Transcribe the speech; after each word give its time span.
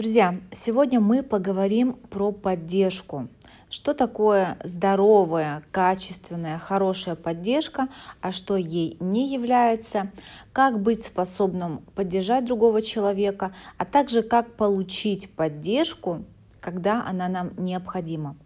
Друзья, 0.00 0.40
сегодня 0.50 0.98
мы 0.98 1.22
поговорим 1.22 1.92
про 1.92 2.32
поддержку. 2.32 3.28
Что 3.68 3.92
такое 3.92 4.56
здоровая, 4.64 5.62
качественная, 5.72 6.56
хорошая 6.56 7.16
поддержка, 7.16 7.86
а 8.22 8.32
что 8.32 8.56
ей 8.56 8.96
не 8.98 9.30
является, 9.30 10.10
как 10.54 10.80
быть 10.80 11.04
способным 11.04 11.82
поддержать 11.94 12.46
другого 12.46 12.80
человека, 12.80 13.54
а 13.76 13.84
также 13.84 14.22
как 14.22 14.54
получить 14.54 15.28
поддержку, 15.28 16.24
когда 16.60 17.04
она 17.04 17.28
нам 17.28 17.50
необходима. 17.58 18.36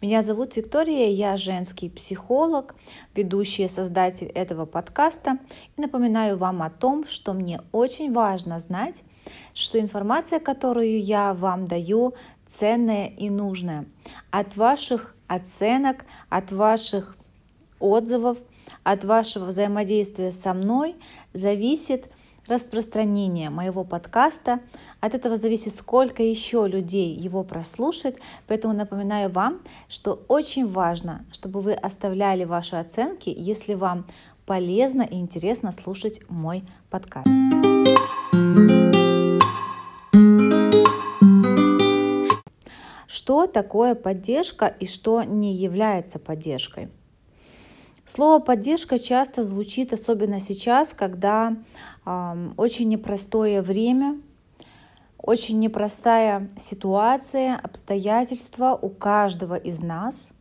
Меня 0.00 0.22
зовут 0.22 0.56
Виктория, 0.56 1.08
я 1.08 1.36
женский 1.36 1.88
психолог, 1.88 2.74
ведущий 3.14 3.64
и 3.64 3.68
создатель 3.68 4.28
этого 4.28 4.66
подкаста. 4.66 5.38
И 5.76 5.80
напоминаю 5.80 6.36
вам 6.36 6.62
о 6.62 6.70
том, 6.70 7.06
что 7.06 7.32
мне 7.32 7.60
очень 7.72 8.12
важно 8.12 8.58
знать, 8.58 9.02
что 9.54 9.80
информация, 9.80 10.40
которую 10.40 11.00
я 11.00 11.34
вам 11.34 11.64
даю, 11.66 12.14
ценная 12.46 13.06
и 13.06 13.30
нужная. 13.30 13.86
От 14.30 14.56
ваших 14.56 15.14
оценок, 15.26 16.04
от 16.28 16.52
ваших 16.52 17.16
отзывов, 17.78 18.38
от 18.82 19.04
вашего 19.04 19.46
взаимодействия 19.46 20.32
со 20.32 20.54
мной 20.54 20.96
зависит 21.32 22.10
распространение 22.46 23.50
моего 23.50 23.84
подкаста. 23.84 24.60
От 25.00 25.14
этого 25.14 25.36
зависит, 25.36 25.74
сколько 25.74 26.22
еще 26.22 26.66
людей 26.66 27.14
его 27.14 27.44
прослушают. 27.44 28.18
Поэтому 28.46 28.74
напоминаю 28.74 29.30
вам, 29.30 29.60
что 29.88 30.24
очень 30.28 30.66
важно, 30.66 31.24
чтобы 31.32 31.60
вы 31.60 31.74
оставляли 31.74 32.44
ваши 32.44 32.76
оценки, 32.76 33.34
если 33.36 33.74
вам 33.74 34.06
полезно 34.46 35.02
и 35.02 35.16
интересно 35.16 35.72
слушать 35.72 36.20
мой 36.28 36.64
подкаст. 36.90 37.26
Что 43.06 43.46
такое 43.46 43.94
поддержка 43.94 44.66
и 44.66 44.86
что 44.86 45.22
не 45.22 45.52
является 45.52 46.18
поддержкой? 46.18 46.90
Слово 48.06 48.38
поддержка 48.38 49.00
часто 49.00 49.42
звучит, 49.42 49.92
особенно 49.92 50.38
сейчас, 50.38 50.94
когда 50.94 51.56
э, 52.04 52.50
очень 52.56 52.88
непростое 52.88 53.62
время, 53.62 54.20
очень 55.18 55.58
непростая 55.58 56.48
ситуация, 56.56 57.56
обстоятельства 57.56 58.78
у 58.80 58.90
каждого 58.90 59.56
из 59.56 59.80
нас. 59.80 60.32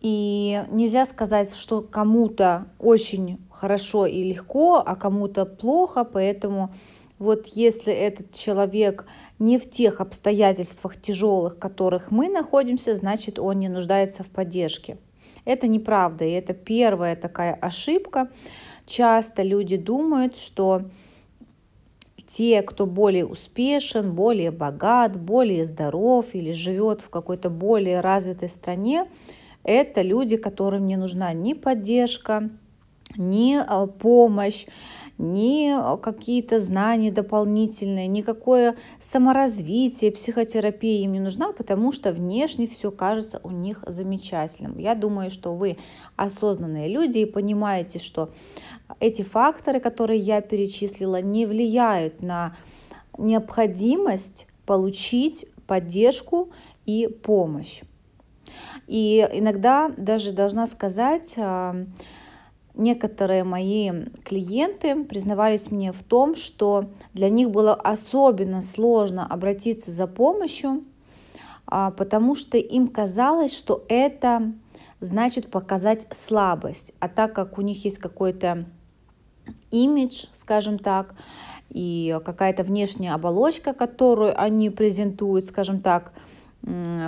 И 0.00 0.60
нельзя 0.72 1.06
сказать, 1.06 1.54
что 1.54 1.82
кому-то 1.82 2.66
очень 2.80 3.38
хорошо 3.48 4.06
и 4.06 4.24
легко, 4.24 4.82
а 4.84 4.96
кому-то 4.96 5.46
плохо, 5.46 6.02
поэтому 6.02 6.74
вот 7.20 7.46
если 7.46 7.92
этот 7.92 8.32
человек 8.32 9.06
не 9.38 9.58
в 9.58 9.70
тех 9.70 10.00
обстоятельствах 10.00 11.00
тяжелых, 11.00 11.54
в 11.54 11.58
которых 11.60 12.10
мы 12.10 12.28
находимся, 12.28 12.96
значит 12.96 13.38
он 13.38 13.60
не 13.60 13.68
нуждается 13.68 14.24
в 14.24 14.30
поддержке. 14.30 14.98
Это 15.46 15.68
неправда, 15.68 16.26
и 16.26 16.32
это 16.32 16.52
первая 16.52 17.16
такая 17.16 17.54
ошибка. 17.54 18.28
Часто 18.84 19.42
люди 19.42 19.76
думают, 19.76 20.36
что 20.36 20.82
те, 22.26 22.62
кто 22.62 22.86
более 22.86 23.24
успешен, 23.24 24.12
более 24.12 24.50
богат, 24.50 25.16
более 25.16 25.64
здоров 25.64 26.34
или 26.34 26.50
живет 26.50 27.00
в 27.00 27.10
какой-то 27.10 27.48
более 27.48 28.00
развитой 28.00 28.48
стране, 28.48 29.08
это 29.62 30.02
люди, 30.02 30.36
которым 30.36 30.86
не 30.86 30.96
нужна 30.96 31.32
ни 31.32 31.52
поддержка, 31.52 32.50
ни 33.16 33.56
а, 33.56 33.86
помощь, 33.86 34.66
ни 35.18 35.96
какие-то 36.00 36.58
знания 36.58 37.10
дополнительные, 37.10 38.06
никакое 38.06 38.76
саморазвитие, 39.00 40.12
психотерапия 40.12 41.04
им 41.04 41.12
не 41.12 41.20
нужна, 41.20 41.52
потому 41.52 41.92
что 41.92 42.12
внешне 42.12 42.66
все 42.66 42.90
кажется 42.90 43.40
у 43.42 43.50
них 43.50 43.82
замечательным. 43.86 44.78
Я 44.78 44.94
думаю, 44.94 45.30
что 45.30 45.54
вы 45.54 45.78
осознанные 46.16 46.88
люди 46.88 47.18
и 47.18 47.26
понимаете, 47.26 47.98
что 47.98 48.30
эти 49.00 49.22
факторы, 49.22 49.80
которые 49.80 50.20
я 50.20 50.40
перечислила, 50.40 51.22
не 51.22 51.46
влияют 51.46 52.22
на 52.22 52.54
необходимость 53.18 54.46
получить 54.66 55.46
поддержку 55.66 56.50
и 56.84 57.08
помощь. 57.08 57.82
И 58.86 59.26
иногда 59.32 59.90
даже 59.96 60.32
должна 60.32 60.66
сказать, 60.66 61.34
а, 61.38 61.86
некоторые 62.76 63.44
мои 63.44 63.90
клиенты 64.24 65.04
признавались 65.04 65.70
мне 65.70 65.92
в 65.92 66.02
том, 66.02 66.34
что 66.34 66.90
для 67.14 67.28
них 67.30 67.50
было 67.50 67.74
особенно 67.74 68.60
сложно 68.60 69.26
обратиться 69.26 69.90
за 69.90 70.06
помощью, 70.06 70.84
а, 71.66 71.90
потому 71.90 72.34
что 72.34 72.58
им 72.58 72.88
казалось, 72.88 73.56
что 73.56 73.84
это 73.88 74.52
значит 75.00 75.50
показать 75.50 76.06
слабость. 76.10 76.92
А 77.00 77.08
так 77.08 77.34
как 77.34 77.58
у 77.58 77.62
них 77.62 77.84
есть 77.84 77.98
какой-то 77.98 78.64
имидж, 79.70 80.26
скажем 80.32 80.78
так, 80.78 81.14
и 81.70 82.18
какая-то 82.24 82.62
внешняя 82.62 83.14
оболочка, 83.14 83.74
которую 83.74 84.40
они 84.40 84.70
презентуют, 84.70 85.46
скажем 85.46 85.80
так, 85.80 86.12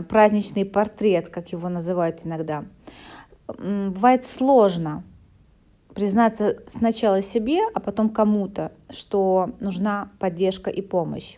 праздничный 0.09 0.65
портрет, 0.65 1.29
как 1.31 1.53
его 1.53 1.69
называют 1.69 2.21
иногда, 2.25 2.65
бывает 3.49 4.25
сложно 4.27 5.05
признаться 5.95 6.59
сначала 6.67 7.23
себе, 7.23 7.61
а 7.75 7.81
потом 7.81 8.11
кому-то, 8.11 8.73
что 8.91 9.51
нужна 9.61 10.11
поддержка 10.19 10.71
и 10.71 10.83
помощь. 10.83 11.37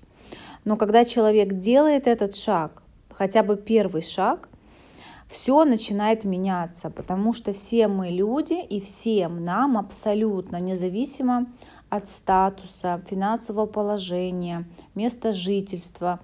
Но 0.65 0.77
когда 0.77 1.05
человек 1.05 1.59
делает 1.59 2.07
этот 2.07 2.35
шаг, 2.35 2.83
хотя 3.11 3.43
бы 3.43 3.57
первый 3.57 4.03
шаг, 4.03 4.49
все 5.29 5.65
начинает 5.65 6.25
меняться, 6.25 6.91
потому 6.91 7.33
что 7.33 7.53
все 7.53 7.87
мы 7.87 8.09
люди, 8.09 8.61
и 8.65 8.81
всем 8.81 9.45
нам 9.45 9.79
абсолютно 9.79 10.61
независимо 10.61 11.47
от 11.89 12.09
статуса, 12.09 13.01
финансового 13.09 13.67
положения, 13.67 14.65
места 14.95 15.33
жительства, 15.33 16.21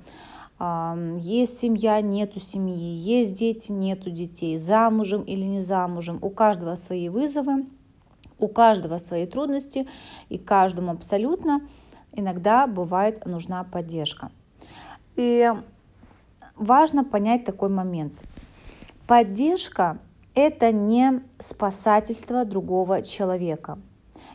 есть 0.59 1.59
семья, 1.59 2.01
нету 2.01 2.41
семьи, 2.41 2.75
есть 2.75 3.35
дети, 3.35 3.73
нету 3.73 4.11
детей, 4.11 4.57
замужем 4.57 5.23
или 5.23 5.45
не 5.45 5.61
замужем, 5.61 6.19
у 6.23 6.31
каждого 6.31 6.75
свои 6.77 7.09
вызовы, 7.09 7.67
у 8.39 8.49
каждого 8.49 8.99
свои 8.99 9.27
трудности, 9.27 9.87
и 10.29 10.39
каждому 10.39 10.91
абсолютно 10.93 11.61
иногда 12.13 12.67
бывает 12.67 13.25
нужна 13.27 13.65
поддержка. 13.65 14.31
И 15.17 15.51
важно 16.55 17.05
понять 17.05 17.45
такой 17.45 17.71
момент. 17.71 18.23
Поддержка– 19.07 19.99
это 20.35 20.73
не 20.73 21.23
спасательство 21.39 22.45
другого 22.45 23.03
человека. 23.03 23.79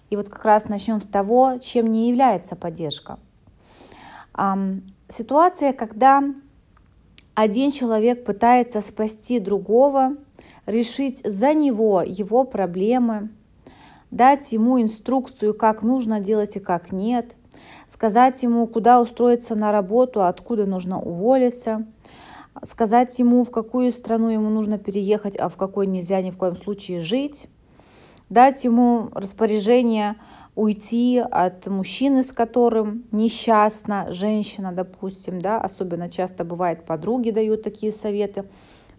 И 0.10 0.16
вот 0.16 0.30
как 0.30 0.44
раз 0.46 0.68
начнем 0.68 1.00
с 1.02 1.08
того, 1.08 1.58
чем 1.62 1.92
не 1.92 2.10
является 2.10 2.56
поддержка. 2.56 3.20
Ситуация, 5.08 5.74
когда 5.74 6.24
один 7.36 7.72
человек 7.72 8.26
пытается 8.26 8.82
спасти 8.82 9.40
другого, 9.40 10.16
решить 10.66 11.22
за 11.24 11.54
него 11.54 12.02
его 12.02 12.44
проблемы– 12.46 13.30
дать 14.12 14.52
ему 14.52 14.82
инструкцию, 14.82 15.54
как 15.54 15.82
нужно 15.82 16.20
делать 16.20 16.58
и 16.58 16.60
как 16.60 16.92
нет, 16.92 17.38
сказать 17.88 18.44
ему, 18.44 18.68
куда 18.68 19.02
устроиться 19.02 19.56
на 19.56 19.72
работу, 19.72 20.24
откуда 20.24 20.66
нужно 20.66 21.02
уволиться, 21.02 21.88
сказать 22.64 23.18
ему, 23.20 23.44
в 23.44 23.52
какую 23.52 23.92
страну 23.92 24.30
ему 24.30 24.50
нужно 24.50 24.78
переехать, 24.78 25.38
а 25.38 25.50
в 25.50 25.56
какой 25.56 25.88
нельзя 25.88 26.22
ни 26.22 26.32
в 26.32 26.38
коем 26.38 26.56
случае 26.56 27.00
жить, 27.00 27.48
дать 28.30 28.64
ему 28.64 29.10
распоряжение 29.14 30.18
уйти 30.56 31.20
от 31.20 31.66
мужчины, 31.68 32.24
с 32.24 32.34
которым 32.34 33.06
несчастна 33.12 34.12
женщина, 34.12 34.74
допустим, 34.74 35.40
да, 35.40 35.60
особенно 35.60 36.10
часто 36.10 36.44
бывает 36.44 36.86
подруги 36.86 37.32
дают 37.32 37.64
такие 37.64 37.94
советы, 37.94 38.44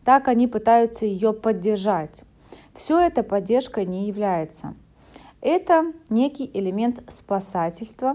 так 0.02 0.28
они 0.28 0.48
пытаются 0.48 1.04
ее 1.04 1.34
поддержать. 1.34 2.24
Все 2.74 2.98
это 2.98 3.22
поддержкой 3.22 3.84
не 3.84 4.08
является. 4.08 4.74
Это 5.42 5.92
некий 6.08 6.48
элемент 6.54 7.02
спасательства. 7.08 8.14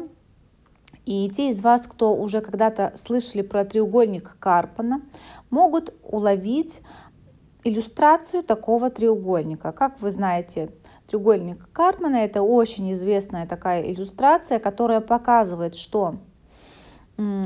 И 1.05 1.29
те 1.29 1.49
из 1.49 1.61
вас, 1.61 1.85
кто 1.85 2.15
уже 2.15 2.41
когда-то 2.41 2.93
слышали 2.95 3.41
про 3.41 3.65
треугольник 3.65 4.37
Карпана, 4.39 5.01
могут 5.49 5.93
уловить 6.03 6.81
иллюстрацию 7.65 8.43
такого 8.43 8.89
треугольника. 8.89 9.73
Как 9.73 10.01
вы 10.01 10.09
знаете, 10.11 10.69
треугольник 11.05 11.69
Карпмана– 11.73 12.15
это 12.17 12.41
очень 12.41 12.93
известная 12.93 13.45
такая 13.45 13.83
иллюстрация, 13.83 14.59
которая 14.59 15.01
показывает, 15.01 15.75
что 15.75 16.15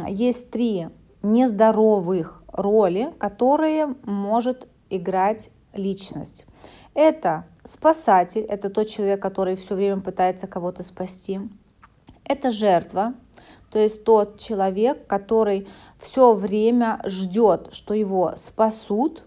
есть 0.08 0.52
три 0.52 0.90
нездоровых 1.24 2.44
роли, 2.48 3.14
которые 3.18 3.96
может 4.04 4.68
играть 4.90 5.50
личность. 5.74 6.46
Это 6.94 7.46
спасатель, 7.64 8.42
это 8.42 8.70
тот 8.70 8.88
человек, 8.88 9.22
который 9.22 9.56
все 9.56 9.76
время 9.76 10.02
пытается 10.02 10.48
кого-то 10.48 10.84
спасти. 10.84 11.40
Это 12.26 12.52
жертва, 12.52 13.14
то 13.72 13.80
есть 13.80 14.04
тот 14.04 14.40
человек, 14.40 15.08
который 15.08 15.68
все 15.98 16.34
время 16.34 17.00
ждет, 17.06 17.70
что 17.74 17.94
его 17.94 18.34
спасут, 18.36 19.26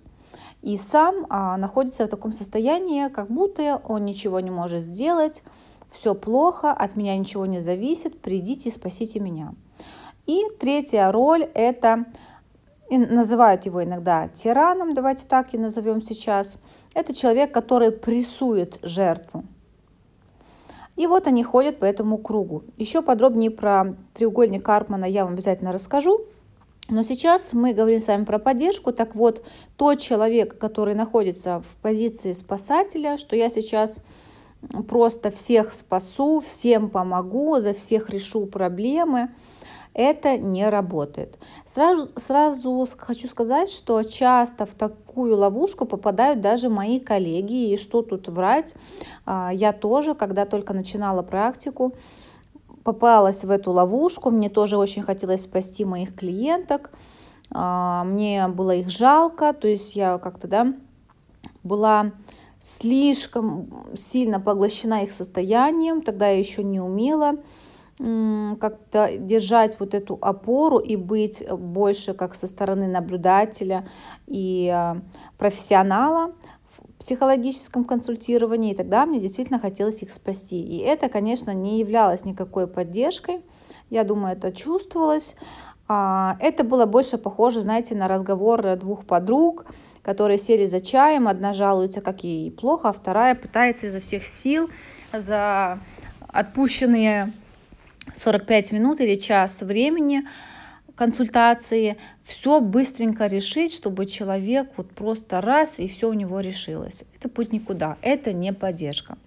и 0.63 0.77
сам 0.77 1.27
а, 1.29 1.57
находится 1.57 2.07
в 2.07 2.09
таком 2.09 2.33
состоянии, 2.33 3.09
как 3.09 3.31
будто 3.31 3.81
он 3.85 4.05
ничего 4.05 4.41
не 4.41 4.51
может 4.51 4.83
сделать, 4.83 5.43
все 5.91 6.15
плохо, 6.15 6.73
от 6.73 6.97
меня 6.97 7.17
ничего 7.17 7.47
не 7.47 7.59
зависит, 7.59 8.21
придите, 8.21 8.71
спасите 8.71 9.21
меня. 9.21 9.55
И 10.27 10.43
третья 10.59 11.13
роль– 11.13 11.43
это, 11.55 12.07
называют 12.91 13.67
его 13.67 13.83
иногда 13.83 14.29
тираном, 14.29 14.95
давайте 14.95 15.27
так 15.27 15.55
и 15.55 15.59
назовем 15.59 16.03
сейчас, 16.03 16.59
это 16.95 17.15
человек, 17.15 17.53
который 17.53 17.91
прессует 17.91 18.79
жертву. 18.83 19.45
И 20.97 21.07
вот 21.07 21.27
они 21.27 21.43
ходят 21.43 21.81
по 21.81 21.85
этому 21.85 22.19
кругу. 22.19 22.63
Еще 22.77 23.03
подробнее 23.03 23.51
про 23.51 23.97
треугольник 24.15 24.65
Карпмана 24.65 25.07
я 25.07 25.25
вам 25.25 25.35
обязательно 25.35 25.73
расскажу. 25.73 26.21
Но 26.89 27.03
сейчас 27.03 27.53
мы 27.53 27.73
говорим 27.73 27.99
с 27.99 28.07
вами 28.07 28.25
про 28.25 28.39
поддержку. 28.39 28.93
Так 28.93 29.17
вот, 29.17 29.45
тот 29.77 29.99
человек, 29.99 30.57
который 30.59 30.95
находится 30.95 31.61
в 31.61 31.77
позиции 31.83 32.33
спасателя, 32.33 33.17
что 33.17 33.35
я 33.35 33.49
сейчас 33.49 34.03
просто 34.89 35.31
всех 35.31 35.73
спасу, 35.73 36.41
всем 36.41 36.91
помогу, 36.91 37.59
за 37.59 37.73
всех 37.73 38.11
решу 38.11 38.47
проблемы– 38.47 39.31
это 39.95 40.37
не 40.37 40.69
работает. 40.69 41.39
Сразу, 41.65 42.11
сразу 42.17 42.87
хочу 42.99 43.29
сказать, 43.29 43.71
что 43.71 44.03
часто 44.03 44.67
в 44.67 44.75
такую 44.75 45.37
ловушку 45.37 45.87
попадают 45.87 46.41
даже 46.41 46.69
мои 46.69 46.99
коллеги, 46.99 47.71
и 47.71 47.77
что 47.77 48.03
тут 48.03 48.29
врать, 48.29 48.75
а, 49.25 49.51
я 49.53 49.73
тоже, 49.73 50.15
когда 50.15 50.47
только 50.47 50.75
начинала 50.75 51.23
практику, 51.23 51.95
попалась 52.83 53.45
в 53.45 53.51
эту 53.51 53.71
ловушку, 53.71 54.31
мне 54.31 54.51
тоже 54.51 54.77
очень 54.77 55.03
хотелось 55.03 55.45
спасти 55.45 55.85
моих 55.85 56.15
клиенток, 56.15 56.91
а, 57.53 58.03
мне 58.05 58.49
было 58.49 58.75
их 58.75 58.91
жалко, 58.91 59.53
то 59.53 59.69
есть 59.69 59.95
я 59.95 60.19
как-то, 60.19 60.49
да, 60.49 60.75
была 61.63 62.11
слишком 62.59 63.71
сильно 63.97 64.41
поглощена 64.41 65.05
их 65.05 65.13
состоянием, 65.13 66.03
тогда 66.03 66.29
я 66.29 66.39
еще 66.39 66.65
не 66.65 66.81
умела 66.81 67.37
как-то 67.99 69.17
держать 69.19 69.79
вот 69.79 69.95
эту 69.95 70.19
опору 70.21 70.79
и 70.79 70.97
быть 70.97 71.49
больше 71.49 72.13
как 72.13 72.35
со 72.35 72.49
стороны 72.49 72.89
наблюдателя 72.89 73.87
и 74.27 74.69
а, 74.69 75.01
профессионала 75.39 76.33
в 76.65 76.99
психологическом 76.99 77.85
консультировании, 77.85 78.73
и 78.73 78.75
тогда 78.75 79.07
мне 79.07 79.21
действительно 79.21 79.61
хотелось 79.61 80.03
их 80.03 80.13
спасти. 80.13 80.61
И 80.61 80.79
это, 80.79 81.09
конечно, 81.09 81.53
не 81.53 81.79
являлось 81.79 82.25
никакой 82.25 82.67
поддержкой, 82.67 83.45
я 83.91 84.03
думаю, 84.03 84.37
это 84.37 84.51
чувствовалось. 84.51 85.37
А, 85.87 86.37
это 86.41 86.65
было 86.65 86.87
больше 86.87 87.17
похоже, 87.17 87.61
знаете, 87.61 87.95
на 87.95 88.09
разговор 88.09 88.75
двух 88.75 89.05
подруг, 89.05 89.67
которые 90.03 90.39
сели 90.39 90.67
за 90.67 90.81
чаем, 90.81 91.29
одна 91.29 91.53
жалуется, 91.53 92.01
как 92.01 92.25
ей 92.25 92.51
плохо, 92.51 92.89
а 92.89 92.93
вторая 92.93 93.37
пытается 93.37 93.87
изо 93.87 94.01
всех 94.01 94.27
сил 94.27 94.69
за 95.13 95.79
отпущенные 96.27 97.33
45 98.15 98.73
минут 98.73 99.01
или 99.01 99.17
час 99.17 99.63
времени 99.63 100.23
консультации, 100.95 101.97
все 102.23 102.61
быстренько 102.61 103.27
решить, 103.27 103.75
чтобы 103.75 104.07
человек 104.07 104.71
вот 104.77 104.91
просто 104.93 105.41
раз 105.41 105.81
и 105.81 105.89
все 105.89 106.09
у 106.09 106.13
него 106.13 106.41
решилось. 106.41 107.05
Это 107.17 107.29
путь 107.29 107.53
никуда, 107.53 107.97
это 108.03 108.33
не 108.33 108.53
поддержка. 108.53 109.19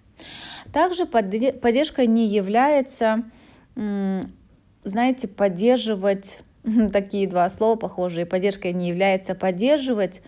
Также 0.71 1.05
поддержкой 1.05 2.07
не 2.07 2.25
является, 2.27 3.23
знаете, 3.75 5.27
поддерживать, 5.27 6.39
такие 6.91 7.27
два 7.27 7.49
слова 7.49 7.75
похожие, 7.75 8.25
поддержкой 8.25 8.73
не 8.73 8.87
является 8.87 9.35
поддерживать 9.35 10.21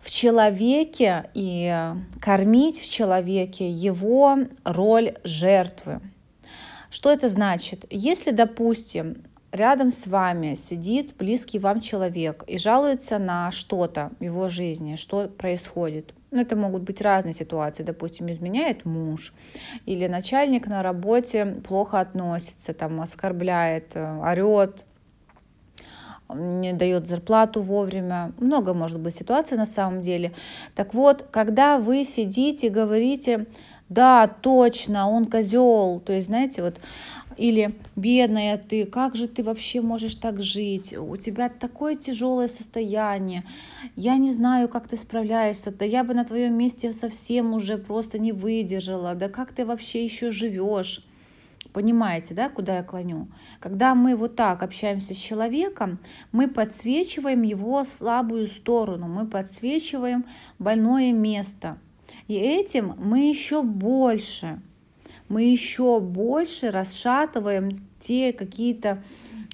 в 0.00 0.10
человеке 0.10 1.28
и 1.34 1.92
кормить 2.20 2.80
в 2.80 2.88
человеке 2.88 3.70
его 3.70 4.38
роль 4.64 5.14
жертвы. 5.24 6.00
Что 6.90 7.12
это 7.12 7.28
значит? 7.28 7.86
Если, 7.88 8.32
допустим, 8.32 9.22
рядом 9.52 9.90
с 9.90 10.06
вами 10.06 10.54
сидит 10.54 11.16
близкий 11.16 11.58
вам 11.58 11.80
человек 11.80 12.44
и 12.46 12.58
жалуется 12.58 13.18
на 13.18 13.50
что-то 13.52 14.10
в 14.18 14.24
его 14.24 14.48
жизни, 14.48 14.96
что 14.96 15.28
происходит. 15.28 16.12
Ну, 16.30 16.40
это 16.40 16.56
могут 16.56 16.82
быть 16.82 17.00
разные 17.00 17.32
ситуации. 17.32 17.82
Допустим, 17.82 18.30
изменяет 18.30 18.84
муж 18.84 19.32
или 19.86 20.06
начальник 20.06 20.66
на 20.66 20.82
работе 20.82 21.62
плохо 21.66 22.00
относится, 22.00 22.72
там, 22.72 23.00
оскорбляет, 23.00 23.94
э, 23.94 24.18
орет, 24.20 24.84
не 26.32 26.72
дает 26.72 27.08
зарплату 27.08 27.62
вовремя. 27.62 28.32
Много 28.38 28.74
может 28.74 29.00
быть 29.00 29.14
ситуаций 29.14 29.56
на 29.56 29.66
самом 29.66 30.00
деле. 30.00 30.32
Так 30.76 30.94
вот, 30.94 31.26
когда 31.30 31.78
вы 31.78 32.04
сидите 32.04 32.68
и 32.68 32.70
говорите, 32.70 33.46
да, 33.90 34.28
точно, 34.28 35.10
он 35.10 35.26
козел. 35.26 36.00
То 36.06 36.12
есть, 36.12 36.28
знаете, 36.28 36.62
вот, 36.62 36.80
или 37.36 37.74
бедная 37.96 38.56
ты, 38.56 38.86
как 38.86 39.16
же 39.16 39.26
ты 39.26 39.42
вообще 39.42 39.80
можешь 39.80 40.14
так 40.14 40.40
жить? 40.40 40.96
У 40.96 41.16
тебя 41.16 41.48
такое 41.48 41.96
тяжелое 41.96 42.46
состояние. 42.46 43.42
Я 43.96 44.16
не 44.16 44.30
знаю, 44.30 44.68
как 44.68 44.86
ты 44.86 44.96
справляешься. 44.96 45.72
Да 45.72 45.84
я 45.84 46.04
бы 46.04 46.14
на 46.14 46.24
твоем 46.24 46.54
месте 46.56 46.92
совсем 46.92 47.52
уже 47.52 47.78
просто 47.78 48.20
не 48.20 48.30
выдержала. 48.30 49.16
Да 49.16 49.28
как 49.28 49.50
ты 49.52 49.66
вообще 49.66 50.04
еще 50.04 50.30
живешь? 50.30 51.04
Понимаете, 51.72 52.34
да, 52.34 52.48
куда 52.48 52.76
я 52.76 52.82
клоню? 52.84 53.26
Когда 53.58 53.96
мы 53.96 54.14
вот 54.14 54.36
так 54.36 54.62
общаемся 54.62 55.14
с 55.14 55.18
человеком, 55.18 55.98
мы 56.30 56.46
подсвечиваем 56.46 57.42
его 57.42 57.82
слабую 57.82 58.46
сторону, 58.46 59.08
мы 59.08 59.26
подсвечиваем 59.26 60.26
больное 60.60 61.12
место– 61.12 61.76
и 62.30 62.34
этим 62.34 62.94
мы 62.96 63.28
еще 63.28 63.60
больше, 63.64 64.60
мы 65.28 65.42
еще 65.42 65.98
больше 65.98 66.70
расшатываем 66.70 67.88
те 67.98 68.32
какие-то 68.32 69.02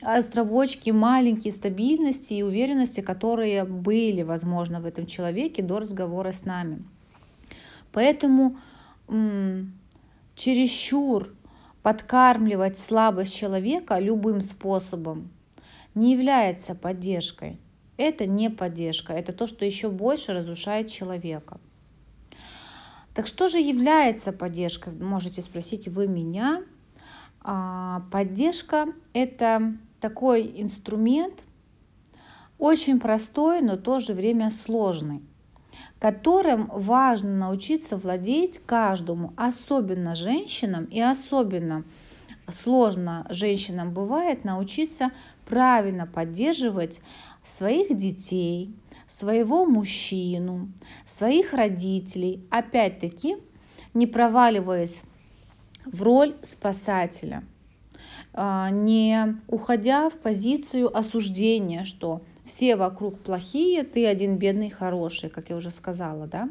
островочки 0.02 0.90
маленькие 0.90 1.54
стабильности 1.54 2.34
и 2.34 2.42
уверенности, 2.42 3.00
которые 3.00 3.64
были, 3.64 4.20
возможно, 4.20 4.82
в 4.82 4.84
этом 4.84 5.06
человеке 5.06 5.62
до 5.62 5.78
разговора 5.78 6.32
с 6.32 6.44
нами. 6.44 6.84
Поэтому 7.92 8.58
м- 9.08 9.72
чересчур 10.34 11.34
подкармливать 11.82 12.76
слабость 12.76 13.34
человека 13.34 13.98
любым 13.98 14.42
способом 14.42 15.30
не 15.94 16.12
является 16.12 16.74
поддержкой. 16.74 17.58
Это 17.96 18.26
не 18.26 18.50
поддержка, 18.50 19.14
это 19.14 19.32
то, 19.32 19.46
что 19.46 19.64
еще 19.64 19.88
больше 19.88 20.34
разрушает 20.34 20.90
человека. 20.90 21.58
Так 23.16 23.26
что 23.26 23.48
же 23.48 23.58
является 23.58 24.30
поддержкой? 24.30 24.92
Можете 24.92 25.40
спросить 25.40 25.88
вы 25.88 26.06
меня. 26.06 26.62
А, 27.40 28.02
поддержка– 28.12 28.88
это 29.14 29.72
такой 30.00 30.52
инструмент, 30.60 31.44
очень 32.58 33.00
простой, 33.00 33.62
но 33.62 33.76
в 33.76 33.80
то 33.80 34.00
же 34.00 34.12
время 34.12 34.50
сложный, 34.50 35.22
которым 35.98 36.66
важно 36.70 37.34
научиться 37.34 37.96
владеть 37.96 38.60
каждому, 38.66 39.32
особенно 39.34 40.14
женщинам, 40.14 40.84
и 40.84 41.00
особенно 41.00 41.84
сложно 42.50 43.26
женщинам 43.30 43.94
бывает 43.94 44.44
научиться 44.44 45.10
правильно 45.46 46.06
поддерживать 46.06 47.00
своих 47.42 47.96
детей, 47.96 48.74
своего 49.06 49.64
мужчину, 49.66 50.72
своих 51.06 51.52
родителей, 51.52 52.46
опять-таки 52.50 53.36
не 53.96 54.06
проваливаясь 54.06 55.02
в 55.86 56.02
роль 56.02 56.36
спасателя, 56.42 57.44
а, 58.34 58.68
не 58.70 59.36
уходя 59.48 60.10
в 60.10 60.18
позицию 60.18 60.94
осуждения, 60.96 61.84
что 61.84 62.22
все 62.44 62.76
вокруг 62.76 63.18
плохие, 63.18 63.84
ты 63.84 64.06
один 64.06 64.36
бедный 64.36 64.68
хороший, 64.68 65.30
как 65.30 65.48
я 65.48 65.56
уже 65.56 65.70
сказала, 65.70 66.26
да? 66.26 66.50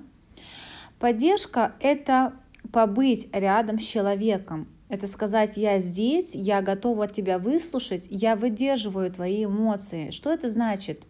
Поддержка— 0.98 1.76
это 1.80 2.34
побыть 2.72 3.30
рядом 3.32 3.80
с 3.80 3.84
человеком, 3.84 4.68
это 4.90 5.06
сказать, 5.06 5.56
я 5.56 5.78
здесь, 5.78 6.34
я 6.34 6.62
готова 6.62 7.08
тебя 7.08 7.38
выслушать, 7.38 8.08
я 8.10 8.36
выдерживаю 8.36 9.12
твои 9.12 9.46
эмоции. 9.46 10.10
Что 10.10 10.32
это 10.32 10.48
значит? 10.50 11.04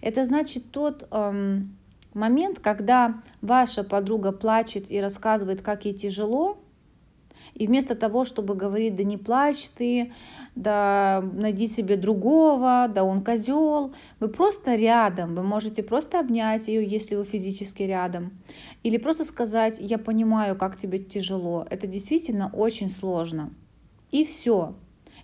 Это 0.00 0.24
значит 0.24 0.70
тот 0.70 1.06
эм, 1.10 1.76
момент, 2.14 2.58
когда 2.58 3.22
ваша 3.40 3.84
подруга 3.84 4.32
плачет 4.32 4.90
и 4.90 5.00
рассказывает, 5.00 5.62
как 5.62 5.84
ей 5.84 5.94
тяжело, 5.94 6.58
и 7.54 7.66
вместо 7.66 7.94
того, 7.94 8.24
чтобы 8.24 8.54
говорить, 8.54 8.94
да 8.94 9.04
не 9.04 9.16
плачь 9.16 9.68
ты, 9.68 10.12
да 10.54 11.22
найди 11.32 11.66
себе 11.66 11.96
другого, 11.96 12.88
да 12.92 13.04
он 13.04 13.24
козел, 13.24 13.94
вы 14.20 14.28
просто 14.28 14.74
рядом, 14.74 15.34
вы 15.34 15.42
можете 15.42 15.82
просто 15.82 16.20
обнять 16.20 16.68
ее, 16.68 16.84
если 16.84 17.16
вы 17.16 17.24
физически 17.24 17.82
рядом, 17.82 18.38
или 18.82 18.96
просто 18.96 19.24
сказать, 19.24 19.78
я 19.80 19.98
понимаю, 19.98 20.56
как 20.56 20.76
тебе 20.76 20.98
тяжело, 20.98 21.66
это 21.68 21.86
действительно 21.86 22.50
очень 22.52 22.88
сложно. 22.88 23.52
И 24.10 24.24
все. 24.24 24.74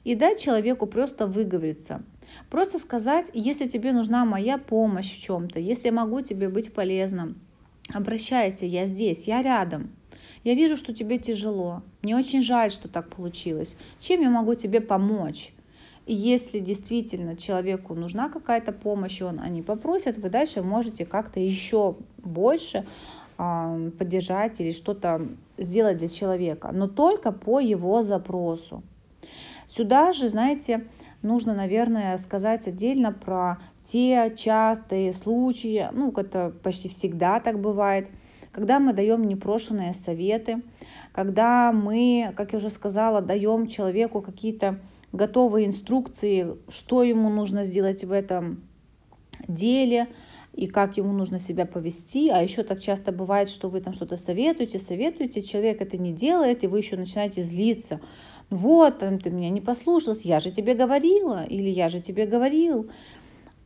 И 0.02 0.14
дать 0.14 0.40
человеку 0.40 0.86
просто 0.86 1.26
выговориться. 1.26 2.02
Просто 2.50 2.78
сказать, 2.78 3.30
если 3.34 3.66
тебе 3.66 3.92
нужна 3.92 4.24
моя 4.24 4.58
помощь 4.58 5.12
в 5.12 5.22
чем-то, 5.22 5.58
если 5.58 5.88
я 5.88 5.92
могу 5.92 6.20
тебе 6.20 6.48
быть 6.48 6.72
полезным, 6.72 7.40
обращайся, 7.92 8.66
я 8.66 8.86
здесь, 8.86 9.26
я 9.26 9.42
рядом. 9.42 9.90
Я 10.44 10.54
вижу, 10.54 10.76
что 10.76 10.92
тебе 10.92 11.18
тяжело. 11.18 11.82
Мне 12.02 12.16
очень 12.16 12.42
жаль, 12.42 12.70
что 12.70 12.88
так 12.88 13.08
получилось. 13.08 13.76
Чем 13.98 14.20
я 14.20 14.30
могу 14.30 14.54
тебе 14.54 14.80
помочь? 14.80 15.52
И 16.06 16.12
если 16.12 16.58
действительно 16.58 17.34
человеку 17.34 17.94
нужна 17.94 18.28
какая-то 18.28 18.72
помощь, 18.72 19.20
и 19.20 19.24
он 19.24 19.40
они 19.40 19.62
попросят, 19.62 20.18
вы 20.18 20.28
дальше 20.28 20.62
можете 20.62 21.06
как-то 21.06 21.40
еще 21.40 21.96
больше 22.18 22.84
э, 23.38 23.90
поддержать 23.98 24.60
или 24.60 24.70
что-то 24.70 25.26
сделать 25.56 25.96
для 25.96 26.08
человека, 26.08 26.72
но 26.72 26.88
только 26.88 27.32
по 27.32 27.58
его 27.58 28.02
запросу. 28.02 28.82
Сюда 29.66 30.12
же, 30.12 30.28
знаете, 30.28 30.86
нужно, 31.24 31.54
наверное, 31.54 32.16
сказать 32.18 32.68
отдельно 32.68 33.12
про 33.12 33.58
те 33.82 34.32
частые 34.36 35.12
случаи, 35.12 35.88
ну, 35.92 36.12
это 36.12 36.52
почти 36.62 36.88
всегда 36.88 37.40
так 37.40 37.60
бывает, 37.60 38.08
когда 38.52 38.78
мы 38.78 38.92
даем 38.92 39.24
непрошенные 39.24 39.94
советы, 39.94 40.62
когда 41.12 41.72
мы, 41.72 42.32
как 42.36 42.52
я 42.52 42.58
уже 42.58 42.70
сказала, 42.70 43.20
даем 43.20 43.66
человеку 43.66 44.22
какие-то 44.22 44.78
готовые 45.12 45.66
инструкции, 45.66 46.56
что 46.68 47.02
ему 47.02 47.30
нужно 47.30 47.64
сделать 47.64 48.04
в 48.04 48.12
этом 48.12 48.62
деле 49.48 50.08
и 50.52 50.66
как 50.66 50.96
ему 50.96 51.12
нужно 51.12 51.38
себя 51.38 51.66
повести. 51.66 52.28
А 52.30 52.42
еще 52.42 52.62
так 52.62 52.80
часто 52.80 53.12
бывает, 53.12 53.48
что 53.48 53.68
вы 53.68 53.80
там 53.80 53.92
что-то 53.92 54.16
советуете, 54.16 54.78
советуете, 54.78 55.42
человек 55.42 55.80
это 55.80 55.98
не 55.98 56.12
делает, 56.12 56.62
и 56.62 56.68
вы 56.68 56.78
еще 56.78 56.96
начинаете 56.96 57.42
злиться 57.42 58.00
вот, 58.54 58.99
ты 58.99 59.30
меня 59.30 59.50
не 59.50 59.61
послушался, 59.61 60.28
я 60.28 60.40
же 60.40 60.50
тебе 60.50 60.75
говорила, 60.75 61.44
или 61.44 61.68
я 61.68 61.88
же 61.88 62.00
тебе 62.00 62.26
говорил. 62.26 62.90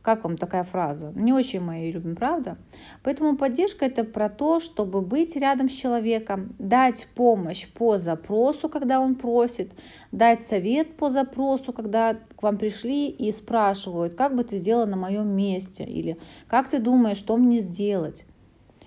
Как 0.01 0.23
вам 0.23 0.37
такая 0.37 0.63
фраза? 0.63 1.11
Не 1.15 1.33
очень 1.33 1.59
мы 1.59 1.75
ее 1.75 1.91
любим, 1.91 2.15
правда? 2.15 2.57
Поэтому 3.03 3.35
поддержка 3.35 3.85
это 3.85 4.05
про 4.05 4.29
то, 4.29 4.61
чтобы 4.61 5.01
быть 5.01 5.35
рядом 5.35 5.69
с 5.69 5.73
человеком, 5.73 6.55
дать 6.57 7.07
помощь 7.15 7.67
по 7.67 7.97
запросу, 7.97 8.69
когда 8.69 9.01
он 9.01 9.15
просит, 9.15 9.73
дать 10.13 10.41
совет 10.41 10.95
по 10.95 11.09
запросу, 11.09 11.73
когда 11.73 12.17
к 12.35 12.41
вам 12.41 12.57
пришли 12.57 13.09
и 13.09 13.31
спрашивают, 13.33 14.15
как 14.15 14.35
бы 14.35 14.45
ты 14.45 14.57
сделала 14.57 14.85
на 14.85 14.95
моем 14.95 15.27
месте, 15.27 15.83
или 15.83 16.17
как 16.47 16.69
ты 16.69 16.79
думаешь, 16.79 17.17
что 17.17 17.35
мне 17.35 17.59
сделать. 17.59 18.25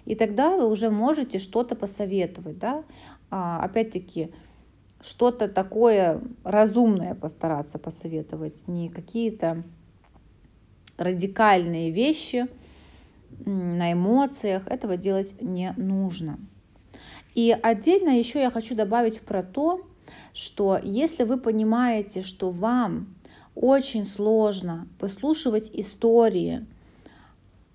И 0.07 0.15
тогда 0.15 0.57
вы 0.57 0.69
уже 0.69 0.91
можете 0.91 1.39
что-то 1.39 1.77
посоветовать. 1.77 2.59
Да? 2.59 2.85
А, 3.31 3.63
опять-таки, 3.63 4.33
что-то 5.03 5.49
такое 5.49 6.21
разумное 6.45 7.15
постараться 7.15 7.79
посоветовать, 7.79 8.69
не 8.69 8.89
какие-то 8.89 9.65
радикальные 10.97 11.91
вещи 11.91 12.47
на 13.45 13.93
эмоциях. 13.93 14.67
Этого 14.69 14.97
делать 14.97 15.35
не 15.41 15.73
нужно. 15.77 16.39
И 17.35 17.57
отдельно 17.63 18.11
еще 18.11 18.41
я 18.41 18.51
хочу 18.51 18.75
добавить 18.75 19.23
про 19.23 19.43
то, 19.43 19.81
что 20.33 20.79
если 20.83 21.25
вы 21.25 21.39
понимаете, 21.39 22.23
что 22.23 22.51
вам 22.51 23.15
очень 23.55 24.05
сложно 24.05 24.87
выслушивать 25.01 25.71
истории, 25.73 26.67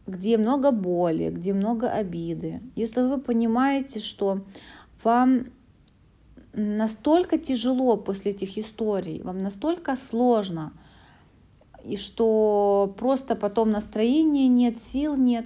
где 0.05 0.37
много 0.37 0.71
боли, 0.71 1.29
где 1.29 1.53
много 1.53 1.89
обиды, 1.89 2.61
если 2.75 3.01
вы 3.01 3.19
понимаете, 3.19 3.99
что 3.99 4.43
вам 5.03 5.47
настолько 6.57 7.37
тяжело 7.37 7.97
после 7.97 8.31
этих 8.31 8.57
историй, 8.57 9.21
вам 9.21 9.37
настолько 9.37 9.95
сложно, 9.95 10.73
и 11.83 11.95
что 11.95 12.93
просто 12.97 13.35
потом 13.35 13.71
настроения 13.71 14.47
нет, 14.47 14.75
сил 14.77 15.15
нет. 15.15 15.45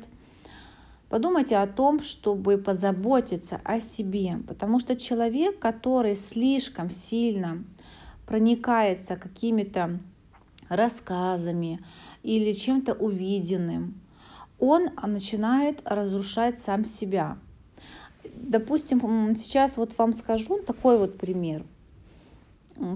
Подумайте 1.09 1.57
о 1.57 1.67
том, 1.67 2.01
чтобы 2.01 2.57
позаботиться 2.57 3.59
о 3.65 3.81
себе, 3.81 4.39
потому 4.47 4.79
что 4.79 4.95
человек, 4.95 5.59
который 5.59 6.15
слишком 6.15 6.89
сильно 6.89 7.63
проникается 8.25 9.17
какими-то 9.17 9.99
рассказами 10.69 11.81
или 12.23 12.53
чем-то 12.53 12.93
увиденным, 12.93 13.99
он 14.57 14.89
начинает 15.05 15.81
разрушать 15.83 16.57
сам 16.57 16.85
себя 16.85 17.37
допустим, 18.41 19.35
сейчас 19.35 19.77
вот 19.77 19.97
вам 19.97 20.13
скажу 20.13 20.59
такой 20.59 20.97
вот 20.97 21.17
пример. 21.17 21.63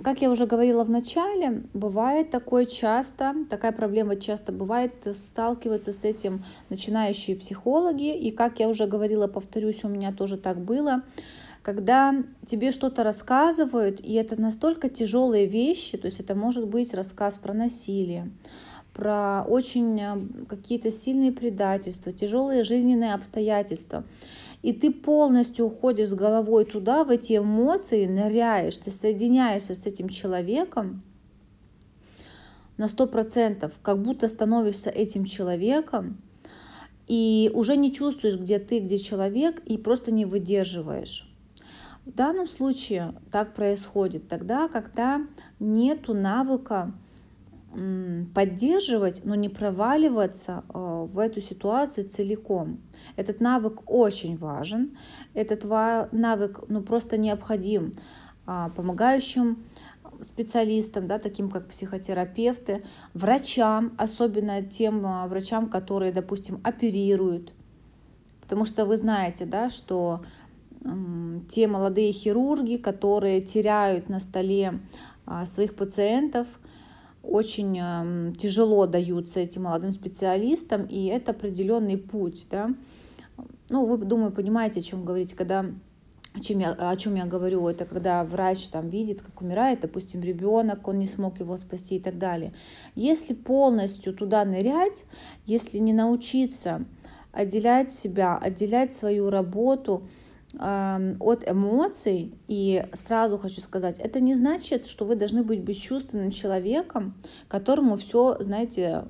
Как 0.03 0.21
я 0.21 0.31
уже 0.31 0.47
говорила 0.47 0.83
в 0.83 0.89
начале, 0.89 1.63
бывает 1.73 2.31
такое 2.31 2.65
часто, 2.65 3.35
такая 3.49 3.71
проблема 3.71 4.15
часто 4.15 4.51
бывает, 4.51 5.07
сталкиваются 5.13 5.91
с 5.91 6.05
этим 6.05 6.43
начинающие 6.69 7.35
психологи. 7.35 8.15
И 8.15 8.31
как 8.31 8.59
я 8.59 8.67
уже 8.67 8.87
говорила, 8.87 9.27
повторюсь, 9.27 9.83
у 9.83 9.89
меня 9.89 10.11
тоже 10.11 10.37
так 10.37 10.59
было, 10.59 11.03
когда 11.61 12.15
тебе 12.45 12.71
что-то 12.71 13.03
рассказывают, 13.03 13.99
и 13.99 14.13
это 14.13 14.39
настолько 14.39 14.87
тяжелые 14.87 15.45
вещи, 15.45 15.97
то 15.97 16.05
есть 16.05 16.19
это 16.19 16.35
может 16.35 16.67
быть 16.67 16.93
рассказ 16.93 17.35
про 17.35 17.53
насилие, 17.53 18.31
про 18.93 19.43
очень 19.47 19.99
э, 19.99 20.45
какие-то 20.47 20.89
сильные 20.89 21.31
предательства, 21.31 22.11
тяжелые 22.11 22.63
жизненные 22.63 23.13
обстоятельства. 23.13 24.03
И 24.65 24.73
ты 24.73 24.91
полностью 24.91 25.67
уходишь 25.67 26.07
с 26.07 26.13
головой 26.15 26.65
туда, 26.65 27.03
в 27.03 27.11
эти 27.11 27.37
эмоции, 27.37 28.07
ныряешь, 28.07 28.79
ты 28.79 28.89
соединяешься 28.89 29.75
с 29.75 29.85
этим 29.85 30.09
человеком 30.09 31.03
на 32.75 32.87
сто 32.87 33.05
процентов, 33.05 33.73
как 33.83 34.01
будто 34.01 34.27
становишься 34.27 34.89
этим 34.89 35.25
человеком, 35.25 36.19
и 37.05 37.51
уже 37.53 37.77
не 37.77 37.93
чувствуешь, 37.93 38.39
где 38.39 38.57
ты, 38.57 38.79
где 38.79 38.97
человек, 38.97 39.59
и 39.67 39.77
просто 39.77 40.11
не 40.11 40.25
выдерживаешь. 40.25 41.31
В 42.03 42.11
данном 42.11 42.47
случае 42.47 43.13
так 43.31 43.53
происходит 43.53 44.27
тогда, 44.27 44.67
когда 44.67 45.27
нету 45.59 46.15
навыка 46.15 46.91
поддерживать, 48.33 49.25
но 49.25 49.35
не 49.35 49.49
проваливаться 49.49 50.63
э, 50.73 51.07
в 51.11 51.19
эту 51.19 51.41
ситуацию 51.41 52.07
целиком. 52.07 52.79
Этот 53.15 53.41
навык 53.41 53.83
очень 53.87 54.37
важен, 54.37 54.97
этот 55.33 55.65
навык 55.65 56.63
ну, 56.69 56.81
просто 56.81 57.17
необходим 57.17 57.91
а, 58.45 58.69
помогающим 58.69 59.65
специалистам, 60.21 61.07
да, 61.07 61.19
таким 61.19 61.49
как 61.49 61.67
психотерапевты, 61.67 62.85
врачам, 63.13 63.93
особенно 63.97 64.61
тем 64.61 65.05
а, 65.05 65.27
врачам, 65.27 65.69
которые, 65.69 66.13
допустим, 66.13 66.61
оперируют. 66.63 67.53
Потому 68.41 68.65
что 68.65 68.85
вы 68.85 68.97
знаете, 68.97 69.45
да, 69.45 69.69
что 69.69 70.23
те 71.49 71.67
молодые 71.67 72.11
хирурги, 72.11 72.77
которые 72.77 73.41
теряют 73.41 74.07
на 74.07 74.19
столе 74.19 74.79
а, 75.25 75.45
своих 75.45 75.75
пациентов– 75.75 76.47
очень 77.27 77.77
эм, 77.77 78.33
тяжело 78.33 78.85
даются 78.87 79.39
этим 79.39 79.63
молодым 79.63 79.91
специалистам, 79.91 80.85
и 80.85 81.05
это 81.05 81.31
определенный 81.31 81.97
путь. 81.97 82.47
Да? 82.49 82.71
Ну, 83.69 83.85
вы, 83.85 83.97
думаю, 83.97 84.31
понимаете, 84.31 84.79
о 84.79 84.83
чем 84.83 85.05
говорить, 85.05 85.33
когда 85.33 85.65
о 86.33 86.41
чем, 86.41 86.59
я, 86.59 86.71
о 86.71 86.95
чем 86.97 87.15
я 87.15 87.25
говорю, 87.25 87.65
это 87.67 87.85
когда 87.85 88.23
врач 88.25 88.67
там 88.67 88.89
видит, 88.89 89.21
как 89.21 89.41
умирает, 89.41 89.79
допустим, 89.79 90.21
ребенок, 90.21 90.85
он 90.87 90.99
не 90.99 91.07
смог 91.07 91.39
его 91.39 91.55
спасти 91.55 91.95
и 91.95 91.99
так 91.99 92.17
далее. 92.17 92.53
Если 92.93 93.33
полностью 93.33 94.13
туда 94.13 94.43
нырять, 94.43 95.05
если 95.45 95.77
не 95.77 95.93
научиться 95.93 96.85
отделять 97.31 97.91
себя, 97.91 98.37
отделять 98.37 98.93
свою 98.95 99.29
работу, 99.29 100.07
от 100.59 101.49
эмоций. 101.49 102.33
И 102.47 102.85
сразу 102.93 103.37
хочу 103.37 103.61
сказать, 103.61 103.99
это 103.99 104.19
не 104.19 104.35
значит, 104.35 104.85
что 104.85 105.05
вы 105.05 105.15
должны 105.15 105.43
быть 105.43 105.59
бесчувственным 105.59 106.31
человеком, 106.31 107.15
которому 107.47 107.97
все, 107.97 108.37
знаете, 108.39 109.05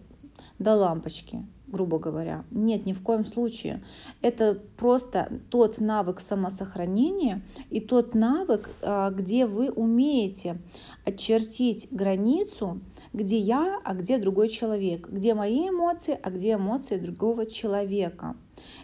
до 0.59 0.75
лампочки 0.75 1.45
грубо 1.67 1.99
говоря. 1.99 2.45
Нет, 2.51 2.85
ни 2.85 2.93
в 2.93 3.01
коем 3.01 3.25
случае. 3.25 3.83
Это 4.21 4.57
просто 4.77 5.41
тот 5.49 5.79
навык 5.79 6.21
самосохранения 6.21 7.41
и 7.69 7.81
тот 7.81 8.13
навык, 8.13 8.69
а, 8.81 9.09
где 9.09 9.45
вы 9.45 9.69
умеете 9.69 10.57
очертить 11.05 11.87
границу, 11.91 12.79
где 13.15 13.37
я, 13.37 13.79
а 13.83 13.93
где 13.93 14.17
другой 14.17 14.49
человек, 14.49 15.07
где 15.07 15.33
мои 15.33 15.69
эмоции, 15.69 16.19
а 16.21 16.29
где 16.29 16.53
эмоции 16.53 16.97
другого 16.97 17.45
человека. 17.45 18.35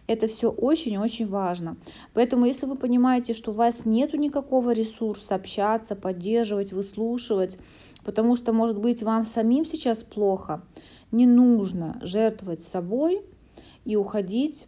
Это 0.07 0.27
все 0.27 0.49
очень-очень 0.49 1.27
важно. 1.27 1.75
Поэтому, 2.13 2.45
если 2.45 2.65
вы 2.65 2.75
понимаете, 2.75 3.33
что 3.33 3.51
у 3.51 3.53
вас 3.53 3.85
нет 3.85 4.13
никакого 4.13 4.71
ресурса 4.71 5.35
общаться, 5.35 5.95
поддерживать, 5.95 6.71
выслушивать, 6.71 7.57
потому 8.05 8.37
что, 8.37 8.53
может 8.53 8.79
быть, 8.79 9.03
вам 9.03 9.25
самим 9.25 9.65
сейчас 9.65 10.03
плохо, 10.03 10.61
не 11.11 11.25
нужно 11.25 11.99
жертвовать 12.01 12.61
собой 12.61 13.21
и 13.83 13.97
уходить 13.97 14.67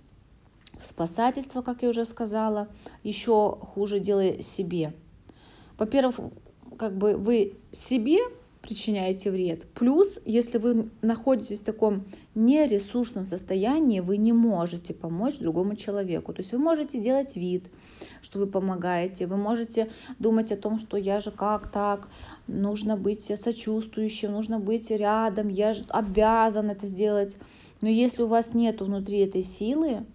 в 0.78 0.86
спасательство, 0.86 1.62
как 1.62 1.84
я 1.84 1.90
уже 1.90 2.04
сказала, 2.04 2.68
еще 3.04 3.58
хуже 3.62 4.00
делая 4.00 4.42
себе. 4.42 4.94
Во-первых, 5.78 6.20
как 6.78 6.98
бы 6.98 7.16
вы 7.16 7.56
себе 7.72 8.18
причиняете 8.64 9.30
вред. 9.30 9.68
Плюс, 9.74 10.22
если 10.26 10.58
вы 10.58 10.90
находитесь 11.02 11.60
в 11.60 11.66
таком 11.66 12.06
нересурсном 12.34 13.26
состоянии, 13.26 14.00
вы 14.00 14.16
не 14.16 14.32
можете 14.32 14.94
помочь 14.94 15.38
другому 15.38 15.76
человеку. 15.76 16.34
То 16.34 16.42
есть 16.42 16.54
вы 16.54 16.60
можете 16.60 16.98
делать 16.98 17.36
вид, 17.36 17.70
что 18.22 18.40
вы 18.40 18.48
помогаете, 18.48 19.28
вы 19.28 19.36
можете 19.36 19.92
думать 20.18 20.54
о 20.54 20.58
том, 20.58 20.80
что 20.80 20.96
я 20.96 21.20
же 21.20 21.30
как 21.30 21.70
так, 21.72 22.08
нужно 22.48 22.96
быть 22.96 23.30
сочувствующим, 23.38 24.32
нужно 24.32 24.60
быть 24.60 24.90
рядом, 24.92 25.50
я 25.50 25.74
же 25.74 25.84
обязан 25.90 26.70
это 26.70 26.88
сделать. 26.88 27.38
Но 27.82 27.90
если 27.90 28.24
у 28.24 28.28
вас 28.28 28.54
нет 28.54 28.82
внутри 28.82 29.20
этой 29.20 29.44
силы, 29.44 30.06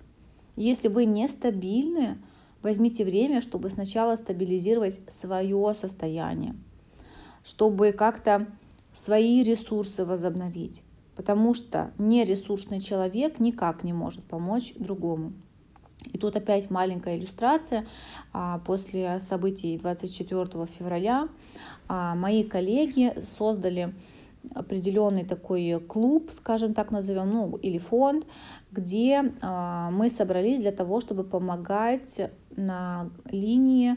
если 0.56 0.88
вы 0.88 1.04
нестабильны, 1.04 2.16
возьмите 2.62 3.04
время, 3.04 3.42
чтобы 3.42 3.68
сначала 3.68 4.16
стабилизировать 4.16 5.00
свое 5.06 5.74
состояние 5.74 6.54
чтобы 7.48 7.92
как-то 7.92 8.46
свои 8.92 9.42
ресурсы 9.42 10.04
возобновить. 10.04 10.82
Потому 11.16 11.54
что 11.54 11.92
нересурсный 11.96 12.78
человек 12.78 13.40
никак 13.40 13.84
не 13.84 13.94
может 13.94 14.22
помочь 14.22 14.74
другому. 14.74 15.32
И 16.12 16.18
тут 16.18 16.36
опять 16.36 16.70
маленькая 16.70 17.16
иллюстрация. 17.16 17.86
А, 18.34 18.58
после 18.58 19.18
событий 19.18 19.78
24 19.78 20.66
февраля 20.66 21.28
а, 21.88 22.14
мои 22.14 22.44
коллеги 22.44 23.14
создали 23.22 23.94
определенный 24.54 25.24
такой 25.24 25.80
клуб, 25.80 26.30
скажем 26.32 26.74
так 26.74 26.90
назовем, 26.90 27.30
ну 27.30 27.56
или 27.56 27.78
фонд, 27.78 28.26
где 28.70 29.32
а, 29.40 29.90
мы 29.90 30.10
собрались 30.10 30.60
для 30.60 30.72
того, 30.72 31.00
чтобы 31.00 31.24
помогать 31.24 32.30
на 32.50 33.08
линии 33.30 33.96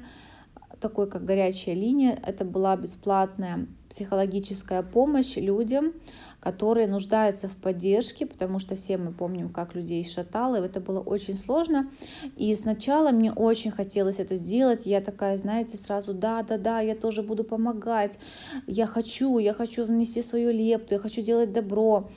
такой, 0.82 1.10
как 1.10 1.24
горячая 1.24 1.76
линия. 1.76 2.20
Это 2.26 2.44
была 2.44 2.76
бесплатная 2.76 3.68
психологическая 3.90 4.84
помощь 4.84 5.36
людям, 5.36 5.94
которые 6.40 6.88
нуждаются 6.88 7.48
в 7.48 7.56
поддержке, 7.58 8.26
потому 8.26 8.58
что 8.60 8.76
все 8.76 8.98
мы 8.98 9.12
помним, 9.12 9.50
как 9.50 9.76
людей 9.76 10.04
шатало, 10.04 10.56
и 10.56 10.66
это 10.66 10.80
было 10.80 11.00
очень 11.00 11.38
сложно. 11.38 11.90
И 12.38 12.56
сначала 12.56 13.12
мне 13.12 13.32
очень 13.32 13.70
хотелось 13.70 14.20
это 14.20 14.36
сделать, 14.36 14.86
я 14.86 15.02
такая, 15.02 15.38
знаете, 15.38 15.78
сразу, 15.78 16.14
да, 16.14 16.42
да, 16.42 16.58
да, 16.58 16.80
я 16.80 16.96
тоже 16.96 17.22
буду 17.22 17.44
помогать, 17.44 18.18
я 18.66 18.88
хочу, 18.88 19.38
я 19.38 19.54
хочу 19.54 19.86
внести 19.86 20.24
свою 20.24 20.52
лепту, 20.52 20.96
я 20.96 21.00
хочу 21.00 21.22
делать 21.22 21.54
добро. 21.54 22.10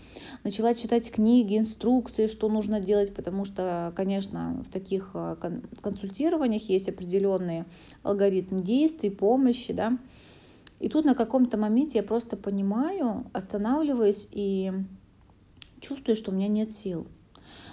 Начала 0.45 0.75
читать 0.75 1.11
книги, 1.11 1.57
инструкции, 1.57 2.27
что 2.27 2.51
нужно 2.51 2.79
делать, 2.79 3.15
потому 3.15 3.47
что, 3.47 3.95
конечно, 3.97 4.63
в 4.63 4.71
таких 4.71 5.13
э, 5.15 5.37
консультированиях 5.81 6.69
есть 6.69 6.87
определенные 6.87 7.65
алгоритмы 8.03 8.61
действий, 8.61 9.09
помощи, 9.09 9.73
да, 9.73 9.99
и 10.81 10.91
тут 10.91 11.07
на 11.07 11.15
каком-то 11.15 11.57
моменте 11.57 11.97
я 11.97 12.05
просто 12.05 12.37
понимаю, 12.37 13.25
останавливаюсь 13.33 14.29
и 14.33 14.71
чувствую, 15.81 16.15
что 16.15 16.31
у 16.31 16.35
меня 16.35 16.49
нет 16.49 16.73
сил. 16.73 17.07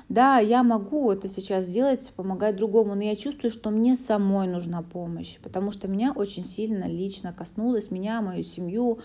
Да, 0.07 0.37
я 0.39 0.63
могу 0.63 1.11
это 1.11 1.27
сейчас 1.27 1.65
сделать, 1.65 2.13
помогать 2.15 2.55
другому, 2.55 2.95
но 2.95 3.03
я 3.03 3.17
чувствую, 3.17 3.51
что 3.51 3.69
мне 3.69 3.97
самой 3.97 4.47
нужна 4.47 4.81
помощь, 4.81 5.39
потому 5.43 5.71
что 5.71 5.89
меня 5.89 6.13
очень 6.13 6.45
сильно 6.45 6.85
лично 6.85 7.33
коснулось, 7.33 7.91
меня, 7.91 8.21
мою 8.21 8.43
семью, 8.43 8.99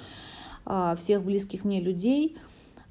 а, 0.64 0.94
всех 0.94 1.24
близких 1.24 1.64
мне 1.64 1.80
людей– 1.80 2.38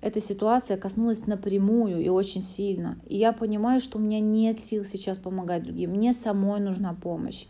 эта 0.05 0.21
ситуация 0.21 0.77
коснулась 0.77 1.25
напрямую 1.25 1.99
и 1.99 2.09
очень 2.09 2.43
сильно. 2.43 2.99
И 3.07 3.17
я 3.17 3.33
понимаю, 3.33 3.81
что 3.81 3.97
у 3.97 4.01
меня 4.01 4.19
нет 4.19 4.59
сил 4.59 4.85
сейчас 4.85 5.17
помогать 5.17 5.63
другим. 5.63 5.93
Мне 5.93 6.13
самой 6.13 6.59
нужна 6.59 6.93
помощь. 6.93 7.47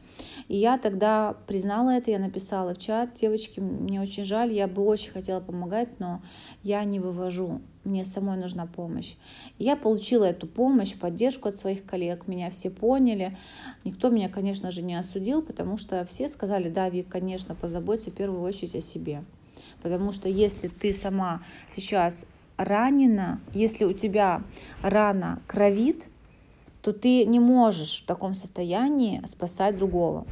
И 0.47 0.55
я 0.55 0.77
тогда 0.77 1.35
признала 1.47 1.89
это, 1.89 2.11
я 2.11 2.17
написала 2.17 2.73
в 2.73 2.77
чат, 2.77 3.15
девочки, 3.15 3.59
мне 3.59 4.01
очень 4.01 4.23
жаль, 4.23 4.53
я 4.53 4.69
бы 4.69 4.83
очень 4.83 5.11
хотела 5.11 5.41
помогать, 5.41 5.99
но 5.99 6.21
я 6.63 6.81
не 6.85 7.01
вывожу, 7.01 7.59
мне 7.83 8.05
самой 8.05 8.37
нужна 8.37 8.67
помощь. 8.67 9.15
И 9.57 9.65
я 9.65 9.75
получила 9.75 10.23
эту 10.23 10.47
помощь, 10.47 10.95
поддержку 10.95 11.49
от 11.49 11.57
своих 11.57 11.85
коллег, 11.85 12.25
меня 12.29 12.49
все 12.51 12.69
поняли. 12.69 13.37
Никто 13.83 14.07
меня, 14.07 14.29
конечно 14.29 14.71
же, 14.71 14.81
не 14.81 14.95
осудил, 14.95 15.41
потому 15.41 15.77
что 15.77 16.05
все 16.05 16.29
сказали, 16.29 16.69
да, 16.69 16.89
Вик, 16.89 17.09
конечно, 17.09 17.53
позаботься 17.53 18.11
в 18.11 18.13
первую 18.13 18.41
очередь 18.43 18.75
о 18.75 18.81
себе. 18.81 19.25
Потому 19.81 20.13
что 20.13 20.29
если 20.29 20.69
ты 20.69 20.93
сама 20.93 21.43
сейчас 21.69 22.25
ранена, 22.57 23.39
если 23.53 23.85
у 23.85 23.93
тебя 23.93 24.43
рана 24.81 25.41
кровит, 25.47 26.07
то 26.81 26.93
ты 26.93 27.25
не 27.25 27.39
можешь 27.39 28.03
в 28.03 28.05
таком 28.05 28.35
состоянии 28.35 29.21
спасать 29.25 29.77
другого. 29.77 30.25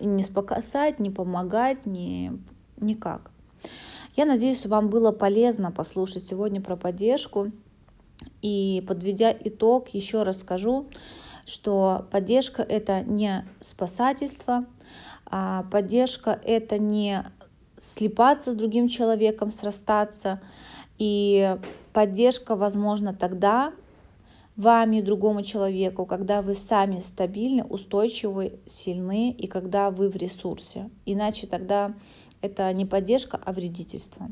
Не 0.00 0.22
спасать, 0.22 1.00
не 1.00 1.10
помогать, 1.10 1.84
не, 1.84 2.32
никак. 2.78 3.30
Я 4.16 4.24
надеюсь, 4.24 4.66
вам 4.66 4.88
было 4.88 5.12
полезно 5.12 5.72
послушать 5.72 6.26
сегодня 6.26 6.60
про 6.60 6.76
поддержку. 6.76 7.50
И 8.42 8.84
подведя 8.86 9.32
итог, 9.32 9.88
еще 9.88 10.22
раз 10.22 10.40
скажу, 10.40 10.86
что 11.46 12.06
поддержка 12.10 12.62
это 12.62 13.02
не 13.02 13.44
спасательство, 13.60 14.66
а 15.26 15.64
поддержка 15.70 16.38
это 16.44 16.78
не 16.78 17.24
слепаться 17.78 18.52
с 18.52 18.54
другим 18.54 18.88
человеком, 18.88 19.50
срастаться, 19.50 20.40
и 21.00 21.56
поддержка 21.94 22.54
возможна 22.54 23.14
тогда 23.14 23.72
вами, 24.54 25.00
другому 25.00 25.42
человеку, 25.42 26.04
когда 26.04 26.42
вы 26.42 26.54
сами 26.54 27.00
стабильны, 27.00 27.64
устойчивы, 27.64 28.60
сильны 28.66 29.30
и 29.30 29.46
когда 29.46 29.90
вы 29.90 30.10
в 30.10 30.16
ресурсе. 30.16 30.90
Иначе 31.06 31.46
тогда 31.46 31.94
это 32.42 32.70
не 32.74 32.84
поддержка, 32.84 33.40
а 33.42 33.52
вредительство. 33.54 34.28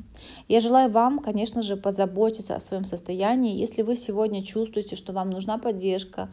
Я 0.47 0.61
желаю 0.61 0.91
вам, 0.91 1.21
конечно 1.21 1.63
же, 1.63 1.77
позаботиться 1.79 2.55
о 2.55 2.61
своем 2.61 2.85
состоянии. 2.85 3.57
Если 3.57 3.81
вы 3.81 3.97
сегодня 3.97 4.43
чувствуете, 4.43 4.95
что 4.95 5.15
вам 5.15 5.31
нужна 5.31 5.57
поддержка, 5.57 6.29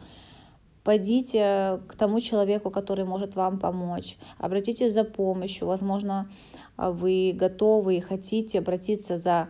пойдите 0.84 1.80
к 1.88 1.96
тому 1.96 2.20
человеку, 2.20 2.70
который 2.70 3.06
может 3.06 3.36
вам 3.36 3.58
помочь. 3.58 4.18
Обратитесь 4.36 4.92
за 4.92 5.04
помощью. 5.04 5.66
Возможно, 5.66 6.30
вы 6.76 7.32
готовы 7.34 7.96
и 7.96 8.00
хотите 8.00 8.58
обратиться 8.58 9.18
за 9.18 9.48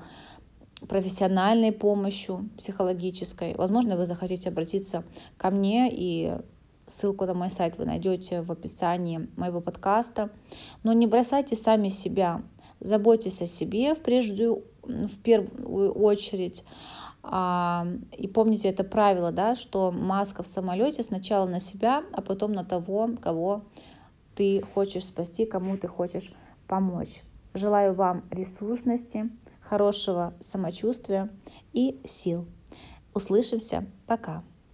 профессиональной 0.88 1.72
помощью 1.72 2.48
психологической. 2.56 3.54
Возможно, 3.54 3.96
вы 3.96 4.06
захотите 4.06 4.50
обратиться 4.50 5.04
ко 5.36 5.50
мне, 5.50 5.88
и 5.90 6.36
ссылку 6.86 7.24
на 7.24 7.34
мой 7.34 7.50
сайт 7.50 7.78
вы 7.78 7.84
найдете 7.84 8.42
в 8.42 8.52
описании 8.52 9.28
моего 9.36 9.60
подкаста. 9.60 10.30
Но 10.82 10.92
не 10.92 11.06
бросайте 11.06 11.56
сами 11.56 11.88
себя, 11.88 12.42
заботьтесь 12.80 13.42
о 13.42 13.46
себе 13.46 13.94
в, 13.94 14.02
прежде, 14.02 14.50
в 14.50 15.18
первую 15.22 15.92
очередь. 15.92 16.64
А, 17.22 17.86
и 18.16 18.28
помните 18.28 18.68
это 18.68 18.84
правило, 18.84 19.32
да, 19.32 19.56
что 19.56 19.90
маска 19.90 20.42
в 20.42 20.46
самолете 20.46 21.02
сначала 21.02 21.46
на 21.46 21.60
себя, 21.60 22.04
а 22.12 22.22
потом 22.22 22.52
на 22.52 22.64
того, 22.64 23.10
кого 23.20 23.64
ты 24.36 24.62
хочешь 24.74 25.06
спасти, 25.06 25.44
кому 25.44 25.76
ты 25.76 25.88
хочешь 25.88 26.32
помочь. 26.68 27.22
Желаю 27.54 27.94
вам 27.94 28.24
ресурсности, 28.30 29.30
хорошего 29.68 30.34
самочувствия 30.40 31.30
и 31.72 32.00
сил. 32.04 32.46
Услышимся. 33.14 33.86
Пока. 34.06 34.44